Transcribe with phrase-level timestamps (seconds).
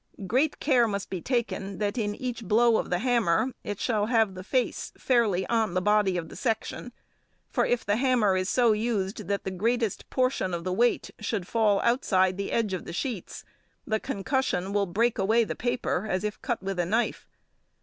[0.25, 4.33] Great care must be taken that in each blow of the hammer it shall have
[4.33, 6.91] the face fairly on the body of the section,
[7.51, 11.45] for if the hammer is so used that the greatest portion of the weight should
[11.47, 13.45] fall outside the edge of the sheets
[13.85, 17.27] the concussion will break away the paper as if cut with a knife.